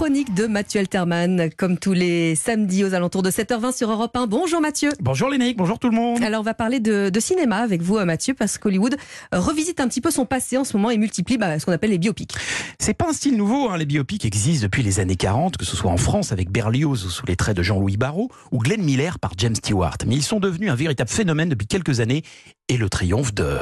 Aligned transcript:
chronique 0.00 0.32
de 0.32 0.46
Mathieu 0.46 0.80
Alterman, 0.80 1.50
comme 1.58 1.76
tous 1.76 1.92
les 1.92 2.34
samedis 2.34 2.84
aux 2.84 2.94
alentours 2.94 3.22
de 3.22 3.30
7h20 3.30 3.76
sur 3.76 3.90
Europe 3.90 4.16
1. 4.16 4.28
Bonjour 4.28 4.58
Mathieu. 4.62 4.88
Bonjour 4.98 5.28
Lénique, 5.28 5.58
bonjour 5.58 5.78
tout 5.78 5.90
le 5.90 5.94
monde. 5.94 6.24
Alors 6.24 6.40
on 6.40 6.42
va 6.42 6.54
parler 6.54 6.80
de, 6.80 7.10
de 7.10 7.20
cinéma 7.20 7.56
avec 7.56 7.82
vous 7.82 8.02
Mathieu, 8.06 8.32
parce 8.32 8.56
qu'Hollywood 8.56 8.96
revisite 9.30 9.78
un 9.78 9.88
petit 9.88 10.00
peu 10.00 10.10
son 10.10 10.24
passé 10.24 10.56
en 10.56 10.64
ce 10.64 10.74
moment 10.74 10.88
et 10.90 10.96
multiplie 10.96 11.36
bah, 11.36 11.58
ce 11.58 11.66
qu'on 11.66 11.72
appelle 11.72 11.90
les 11.90 11.98
biopics. 11.98 12.32
C'est 12.78 12.94
pas 12.94 13.10
un 13.10 13.12
style 13.12 13.36
nouveau, 13.36 13.68
hein. 13.68 13.76
les 13.76 13.84
biopics 13.84 14.24
existent 14.24 14.62
depuis 14.62 14.82
les 14.82 15.00
années 15.00 15.16
40, 15.16 15.58
que 15.58 15.66
ce 15.66 15.76
soit 15.76 15.90
en 15.90 15.98
France 15.98 16.32
avec 16.32 16.50
Berlioz 16.50 17.10
sous 17.10 17.26
les 17.26 17.36
traits 17.36 17.58
de 17.58 17.62
Jean-Louis 17.62 17.98
Barrault 17.98 18.30
ou 18.52 18.58
Glenn 18.60 18.82
Miller 18.82 19.18
par 19.18 19.32
James 19.36 19.54
Stewart. 19.54 19.98
Mais 20.06 20.14
ils 20.14 20.22
sont 20.22 20.40
devenus 20.40 20.70
un 20.70 20.76
véritable 20.76 21.10
phénomène 21.10 21.50
depuis 21.50 21.66
quelques 21.66 22.00
années 22.00 22.22
et 22.68 22.78
le 22.78 22.88
triomphe 22.88 23.34
de... 23.34 23.58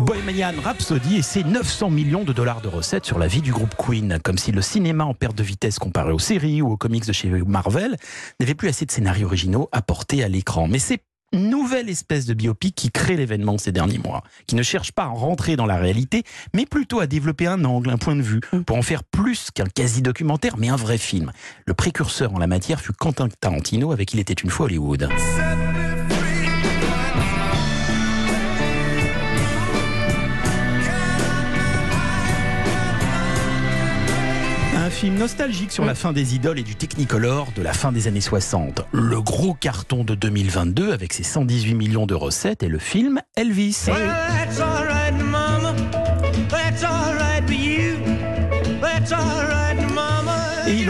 Bohemian 0.00 0.54
Rhapsody 0.62 1.18
et 1.18 1.22
ses 1.22 1.44
900 1.44 1.90
millions 1.90 2.24
de 2.24 2.32
dollars 2.32 2.60
de 2.60 2.68
recettes 2.68 3.04
sur 3.04 3.18
la 3.18 3.26
vie 3.26 3.42
du 3.42 3.52
groupe 3.52 3.74
Queen. 3.76 4.18
Comme 4.24 4.38
si 4.38 4.50
le 4.50 4.62
cinéma 4.62 5.04
en 5.04 5.14
perte 5.14 5.36
de 5.36 5.42
vitesse 5.42 5.78
comparé 5.78 6.12
aux 6.12 6.18
séries 6.18 6.62
ou 6.62 6.72
aux 6.72 6.76
comics 6.76 7.06
de 7.06 7.12
chez 7.12 7.28
Marvel 7.28 7.96
n'avait 8.40 8.54
plus 8.54 8.68
assez 8.68 8.86
de 8.86 8.90
scénarios 8.90 9.26
originaux 9.26 9.68
à 9.72 9.82
porter 9.82 10.24
à 10.24 10.28
l'écran. 10.28 10.68
Mais 10.68 10.78
c'est 10.78 11.02
nouvelle 11.32 11.88
espèce 11.88 12.26
de 12.26 12.34
biopic 12.34 12.74
qui 12.74 12.90
crée 12.90 13.16
l'événement 13.16 13.58
ces 13.58 13.72
derniers 13.72 13.98
mois, 13.98 14.24
qui 14.46 14.56
ne 14.56 14.62
cherche 14.62 14.92
pas 14.92 15.04
à 15.04 15.08
rentrer 15.08 15.56
dans 15.56 15.66
la 15.66 15.76
réalité, 15.76 16.24
mais 16.54 16.66
plutôt 16.66 17.00
à 17.00 17.06
développer 17.06 17.46
un 17.46 17.64
angle, 17.64 17.90
un 17.90 17.98
point 17.98 18.16
de 18.16 18.22
vue, 18.22 18.40
pour 18.66 18.76
en 18.76 18.82
faire 18.82 19.04
plus 19.04 19.50
qu'un 19.54 19.66
quasi-documentaire, 19.66 20.56
mais 20.56 20.68
un 20.68 20.76
vrai 20.76 20.98
film. 20.98 21.30
Le 21.66 21.74
précurseur 21.74 22.34
en 22.34 22.38
la 22.38 22.46
matière 22.46 22.80
fut 22.80 22.92
Quentin 22.92 23.28
Tarantino 23.40 23.92
avec 23.92 24.12
Il 24.12 24.18
était 24.18 24.32
une 24.32 24.50
fois 24.50 24.66
Hollywood. 24.66 25.08
Film 35.00 35.16
nostalgique 35.16 35.72
sur 35.72 35.86
la 35.86 35.94
fin 35.94 36.12
des 36.12 36.34
idoles 36.34 36.58
et 36.58 36.62
du 36.62 36.76
Technicolor 36.76 37.52
de 37.56 37.62
la 37.62 37.72
fin 37.72 37.90
des 37.90 38.06
années 38.06 38.20
60. 38.20 38.82
Le 38.92 39.22
gros 39.22 39.54
carton 39.54 40.04
de 40.04 40.14
2022 40.14 40.92
avec 40.92 41.14
ses 41.14 41.22
118 41.22 41.72
millions 41.72 42.04
de 42.04 42.12
recettes 42.12 42.62
est 42.62 42.68
le 42.68 42.78
film 42.78 43.22
Elvis. 43.34 43.86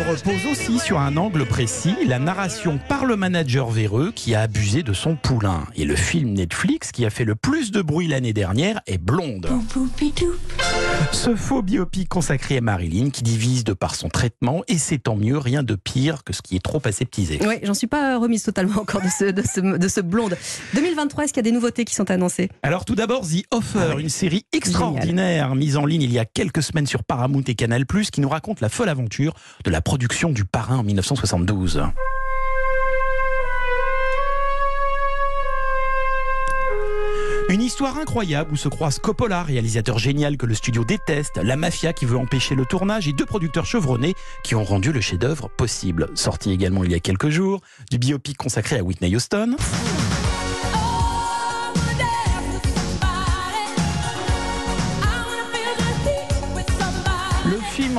Il 0.01 0.11
repose 0.11 0.47
aussi 0.51 0.79
sur 0.79 0.99
un 0.99 1.17
angle 1.17 1.45
précis, 1.45 1.95
la 2.07 2.19
narration 2.19 2.79
par 2.89 3.05
le 3.05 3.17
manager 3.17 3.69
véreux 3.69 4.13
qui 4.15 4.35
a 4.35 4.43
abusé 4.43 4.83
de 4.83 4.93
son 4.93 5.15
poulain. 5.15 5.67
Et 5.77 5.85
le 5.85 5.95
film 5.95 6.33
Netflix 6.33 6.91
qui 6.91 7.05
a 7.05 7.11
fait 7.11 7.25
le 7.25 7.35
plus 7.35 7.71
de 7.71 7.83
bruit 7.83 8.07
l'année 8.07 8.33
dernière 8.33 8.81
est 8.87 8.99
Blonde. 8.99 9.49
Ce 11.13 11.35
faux 11.35 11.63
biopic 11.63 12.09
consacré 12.09 12.59
à 12.59 12.61
Marilyn 12.61 13.11
qui 13.11 13.23
divise 13.23 13.65
de 13.65 13.73
par 13.73 13.95
son 13.95 14.09
traitement 14.09 14.63
et 14.69 14.79
c'est 14.79 14.99
tant 14.99 15.17
mieux, 15.17 15.37
rien 15.37 15.63
de 15.63 15.75
pire 15.75 16.25
que 16.25 16.33
ce 16.33 16.41
qui 16.41 16.57
est 16.57 16.65
trop 16.65 16.81
aseptisé. 16.85 17.39
Oui, 17.47 17.57
j'en 17.63 17.75
suis 17.75 17.87
pas 17.87 18.19
remise 18.19 18.43
totalement 18.43 18.81
encore 18.81 19.03
de 19.03 19.09
ce, 19.09 19.25
de 19.25 19.43
ce, 19.43 19.61
de 19.61 19.89
ce 19.89 20.01
blonde. 20.01 20.37
2023, 20.75 21.25
est-ce 21.25 21.33
qu'il 21.33 21.45
y 21.45 21.47
a 21.47 21.51
des 21.51 21.55
nouveautés 21.55 21.85
qui 21.85 21.95
sont 21.95 22.11
annoncées? 22.11 22.49
Alors 22.63 22.85
tout 22.85 22.95
d'abord 22.95 23.23
The 23.23 23.45
Offer, 23.51 23.97
une 23.99 24.09
série 24.09 24.47
extraordinaire 24.53 25.55
mise 25.55 25.77
en 25.77 25.85
ligne 25.85 26.03
il 26.03 26.13
y 26.13 26.19
a 26.19 26.25
quelques 26.25 26.63
semaines 26.63 26.87
sur 26.87 27.05
Paramount 27.05 27.43
et 27.47 27.55
Canal+, 27.55 27.85
qui 27.85 28.21
nous 28.21 28.29
raconte 28.29 28.61
la 28.61 28.69
folle 28.69 28.89
aventure 28.89 29.35
de 29.65 29.71
la 29.71 29.83
production 29.91 30.31
du 30.31 30.45
Parrain 30.45 30.77
en 30.77 30.83
1972. 30.85 31.83
Une 37.49 37.61
histoire 37.61 37.99
incroyable 37.99 38.53
où 38.53 38.57
se 38.57 38.69
croisent 38.69 39.01
Coppola, 39.01 39.43
réalisateur 39.43 39.99
génial 39.99 40.37
que 40.37 40.47
le 40.47 40.55
studio 40.55 40.85
déteste, 40.85 41.41
la 41.43 41.57
mafia 41.57 41.93
qui 41.93 42.05
veut 42.05 42.17
empêcher 42.17 42.55
le 42.55 42.67
tournage 42.67 43.09
et 43.09 43.13
deux 43.13 43.27
producteurs 43.27 43.67
chevronnés 43.67 44.15
qui 44.45 44.55
ont 44.55 44.63
rendu 44.63 44.93
le 44.93 45.01
chef-d'œuvre 45.01 45.51
possible. 45.51 46.09
Sorti 46.15 46.53
également 46.53 46.85
il 46.85 46.93
y 46.93 46.95
a 46.95 47.01
quelques 47.01 47.31
jours, 47.31 47.61
du 47.91 47.99
biopic 47.99 48.37
consacré 48.37 48.79
à 48.79 48.85
Whitney 48.85 49.17
Houston. 49.17 49.57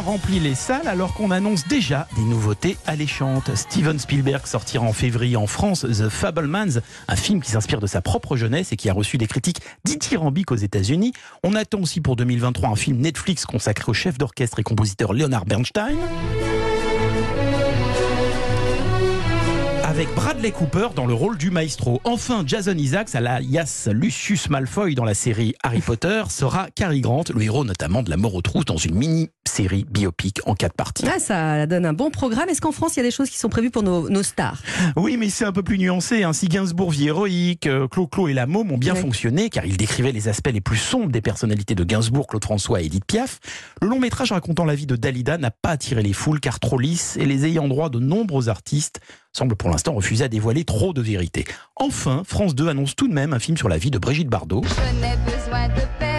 Remplit 0.02 0.40
les 0.40 0.56
salles 0.56 0.88
alors 0.88 1.14
qu'on 1.14 1.32
annonce 1.32 1.68
déjà 1.68 2.08
des 2.16 2.24
nouveautés 2.24 2.78
alléchantes. 2.86 3.56
Steven 3.56 3.98
Spielberg 4.00 4.46
sortira 4.46 4.86
en 4.86 4.94
février 4.94 5.36
en 5.36 5.48
France 5.48 5.82
The 5.82 6.10
Fablemans, 6.10 6.82
un 7.08 7.16
film 7.16 7.42
qui 7.42 7.52
s'inspire 7.52 7.80
de 7.80 7.88
sa 7.88 8.02
propre 8.02 8.36
jeunesse 8.36 8.74
et 8.74 8.76
qui 8.76 8.90
a 8.90 8.94
reçu 8.94 9.18
des 9.18 9.28
critiques 9.28 9.62
dithyrambiques 9.86 10.52
aux 10.52 10.56
États-Unis. 10.56 11.14
On 11.44 11.56
attend 11.56 11.80
aussi 11.80 12.02
pour 12.02 12.16
2023 12.16 12.70
un 12.70 12.76
film 12.76 12.98
Netflix 12.98 13.46
consacré 13.46 13.90
au 13.90 13.94
chef 13.94 14.18
d'orchestre 14.18 14.60
et 14.60 14.64
compositeur 14.64 15.14
Leonard 15.14 15.46
Bernstein. 15.46 15.98
avec 19.92 20.08
Bradley 20.16 20.52
Cooper 20.52 20.88
dans 20.96 21.06
le 21.06 21.14
rôle 21.14 21.38
du 21.38 21.52
maestro. 21.52 22.00
Enfin, 22.06 22.44
Jason 22.48 22.78
Isaacs, 22.78 23.14
alias 23.14 23.90
Lucius 23.92 24.50
Malfoy 24.50 24.96
dans 24.96 25.04
la 25.04 25.14
série 25.14 25.54
Harry 25.64 25.82
Potter, 25.82 26.24
sera 26.30 26.70
Cary 26.74 27.02
Grant, 27.02 27.26
le 27.36 27.42
héros 27.42 27.66
notamment 27.66 28.02
de 28.02 28.10
La 28.10 28.16
mort 28.16 28.34
aux 28.34 28.42
trousses 28.42 28.64
dans 28.64 28.78
une 28.78 28.96
mini-série 29.48 29.86
biopic 29.90 30.40
en 30.46 30.56
quatre 30.56 30.74
parties. 30.74 31.06
Ah, 31.08 31.20
ça 31.20 31.66
donne 31.68 31.86
un 31.86 31.94
bon 31.94 32.10
programme. 32.10 32.50
Est-ce 32.50 32.62
qu'en 32.62 32.72
France, 32.72 32.96
il 32.96 32.98
y 32.98 33.00
a 33.02 33.04
des 33.04 33.12
choses 33.12 33.30
qui 33.30 33.38
sont 33.38 33.50
prévues 33.50 33.72
pour 33.72 33.84
nos, 33.84 34.10
nos 34.10 34.24
stars? 34.24 34.62
Oui, 34.96 35.18
mais 35.18 35.30
c'est 35.30 35.46
un 35.46 35.52
peu 35.52 35.64
plus 35.64 35.78
nuancé. 35.78 36.24
Ainsi, 36.24 36.48
Gainsbourg, 36.48 36.92
vie 36.92 37.08
héroïque, 37.08 37.68
Clo-Clo 37.92 38.28
et 38.28 38.34
la 38.34 38.46
môme 38.46 38.72
ont 38.72 38.78
bien 38.78 38.96
fonctionné 38.96 39.50
car 39.50 39.66
ils 39.66 39.78
décrivaient 39.78 40.12
les 40.12 40.28
aspects 40.28 40.52
les 40.52 40.62
plus 40.62 40.78
sombres 40.78 41.12
des 41.12 41.22
personnalités 41.22 41.76
de 41.76 41.84
Gainsbourg, 41.84 42.28
Claude 42.28 42.44
François 42.44 42.82
et 42.82 42.86
Edith 42.86 43.06
Piaf. 43.06 43.40
Le 43.82 43.88
long 43.88 44.00
métrage 44.00 44.32
racontant 44.32 44.66
la 44.66 44.76
vie 44.76 44.86
de 44.88 44.96
Dalida 44.96 45.38
n'a 45.38 45.52
pas 45.52 45.70
attiré 45.70 46.02
les 46.04 46.14
foules 46.14 46.40
car 46.40 46.60
trop 46.60 46.78
lisse 46.78 47.18
et 47.18 47.26
les 47.26 47.46
ayant 47.46 47.68
droit 47.68 47.90
de 47.90 48.00
nombreux 48.00 48.50
artistes 48.50 49.00
semble 49.34 49.56
pour 49.56 49.70
l'instant 49.70 49.94
refuser 49.94 50.26
à 50.26 50.28
dévoiler 50.28 50.66
trop 50.66 50.94
de 50.94 51.02
vérité. 51.02 51.46
Enfin, 51.78 52.24
France 52.26 52.54
2 52.54 52.68
annonce 52.68 52.96
tout 52.96 53.08
de 53.08 53.14
même 53.14 53.34
un 53.34 53.40
film 53.40 53.58
sur 53.58 53.70
la 53.70 53.78
vie 53.78 53.92
de 53.92 53.98
Brigitte 53.98 54.28
Bardot. 54.28 54.62
Je 54.64 56.11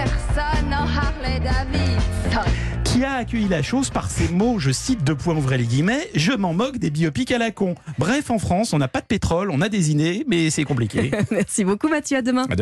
a 3.05 3.15
accueilli 3.15 3.49
la 3.49 3.63
chose 3.63 3.91
par 3.91 4.11
ces 4.11 4.29
mots, 4.29 4.59
je 4.59 4.71
cite 4.71 5.03
deux 5.03 5.15
points 5.15 5.35
ouvrez 5.35 5.59
les 5.59 5.65
guillemets, 5.65 6.09
je 6.15 6.33
m'en 6.33 6.53
moque 6.53 6.79
des 6.79 6.91
biopics 6.91 7.33
à 7.33 7.39
la 7.39 7.51
con. 7.51 7.75
Bref, 7.99 8.31
en 8.31 8.39
France, 8.39 8.73
on 8.73 8.79
n'a 8.79 8.89
pas 8.89 9.01
de 9.01 9.07
pétrole, 9.07 9.51
on 9.51 9.61
a 9.61 9.69
des 9.69 9.91
idées, 9.91 10.25
mais 10.29 10.51
c'est 10.51 10.65
compliqué. 10.65 11.11
Merci 11.31 11.65
beaucoup 11.65 11.89
Mathieu, 11.89 12.19
à 12.19 12.23
demain. 12.23 12.43
À 12.43 12.47
demain. 12.47 12.57